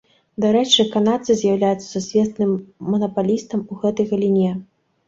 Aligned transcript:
Дарэчы, 0.45 0.85
канадцы 0.95 1.31
з'яўляюцца 1.41 1.87
сусветным 1.93 2.51
манапалістам 2.91 3.59
у 3.71 3.83
гэтай 3.85 4.05
галіне. 4.17 4.51